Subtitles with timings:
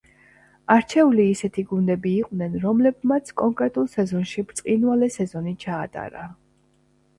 [0.75, 6.29] არჩეული ისეთი გუნდები იყვნენ, რომლებმაც კონკრეტულ სეზონში ბრწყინვალე სეზონი ჩაატარა.